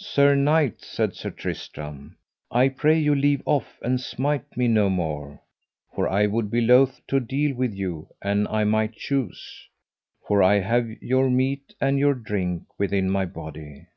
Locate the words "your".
11.02-11.28, 11.98-12.14